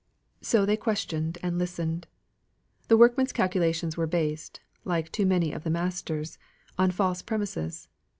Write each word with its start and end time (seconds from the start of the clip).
So 0.41 0.65
they 0.65 0.77
questioned 0.77 1.37
and 1.43 1.59
listened. 1.59 2.07
The 2.87 2.97
workmen's 2.97 3.31
calculations 3.31 3.97
were 3.97 4.07
based 4.07 4.59
(like 4.83 5.11
too 5.11 5.27
many 5.27 5.51
of 5.51 5.63
the 5.63 5.69
masters') 5.69 6.39
on 6.75 6.89
false 6.89 7.21
premises. 7.21 7.87